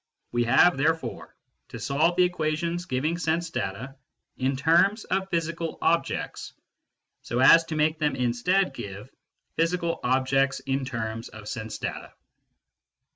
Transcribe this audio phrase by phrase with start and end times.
[0.31, 1.35] We have therefore
[1.67, 3.97] to solve the equations giving sense data
[4.35, 6.53] in terms of physical objects,
[7.21, 9.11] so as to make them instead give
[9.57, 12.13] physical objects in terms of sense data.